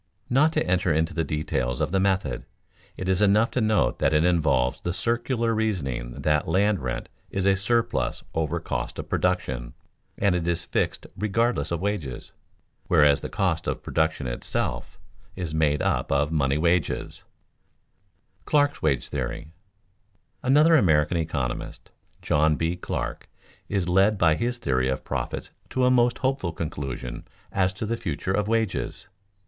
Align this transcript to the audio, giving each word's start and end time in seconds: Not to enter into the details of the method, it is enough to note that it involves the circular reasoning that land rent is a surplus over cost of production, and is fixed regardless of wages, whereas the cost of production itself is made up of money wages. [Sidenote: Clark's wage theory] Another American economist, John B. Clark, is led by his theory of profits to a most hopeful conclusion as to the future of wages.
Not 0.31 0.51
to 0.53 0.65
enter 0.65 0.91
into 0.91 1.13
the 1.13 1.23
details 1.23 1.79
of 1.79 1.91
the 1.91 1.99
method, 1.99 2.47
it 2.97 3.07
is 3.07 3.21
enough 3.21 3.51
to 3.51 3.61
note 3.61 3.99
that 3.99 4.13
it 4.15 4.25
involves 4.25 4.81
the 4.81 4.93
circular 4.93 5.53
reasoning 5.53 6.21
that 6.23 6.47
land 6.47 6.79
rent 6.79 7.07
is 7.29 7.45
a 7.45 7.55
surplus 7.55 8.23
over 8.33 8.59
cost 8.59 8.97
of 8.97 9.07
production, 9.09 9.75
and 10.17 10.33
is 10.33 10.65
fixed 10.65 11.05
regardless 11.15 11.69
of 11.69 11.81
wages, 11.81 12.31
whereas 12.87 13.21
the 13.21 13.29
cost 13.29 13.67
of 13.67 13.83
production 13.83 14.25
itself 14.25 14.97
is 15.35 15.53
made 15.53 15.83
up 15.83 16.11
of 16.11 16.31
money 16.31 16.57
wages. 16.57 17.17
[Sidenote: 17.19 17.23
Clark's 18.45 18.81
wage 18.81 19.07
theory] 19.07 19.51
Another 20.41 20.75
American 20.75 21.17
economist, 21.17 21.91
John 22.23 22.55
B. 22.55 22.75
Clark, 22.75 23.29
is 23.69 23.87
led 23.87 24.17
by 24.17 24.33
his 24.33 24.57
theory 24.57 24.89
of 24.89 25.03
profits 25.05 25.51
to 25.69 25.85
a 25.85 25.91
most 25.91 26.17
hopeful 26.17 26.53
conclusion 26.53 27.23
as 27.51 27.71
to 27.73 27.85
the 27.85 27.97
future 27.97 28.33
of 28.33 28.47
wages. 28.47 29.07